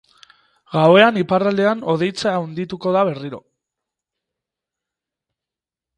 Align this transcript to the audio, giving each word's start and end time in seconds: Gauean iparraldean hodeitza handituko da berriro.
Gauean 0.75 1.19
iparraldean 1.23 1.83
hodeitza 1.93 2.33
handituko 2.39 2.95
da 2.97 3.07
berriro. 3.11 3.43